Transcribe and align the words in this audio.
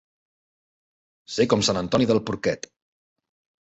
Ser 1.35 1.47
com 1.53 1.63
sant 1.69 1.81
Antoni 1.85 2.11
del 2.15 2.25
porquet. 2.33 2.71